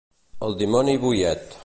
El 0.47 0.55
dimoni 0.61 0.97
boiet. 1.05 1.57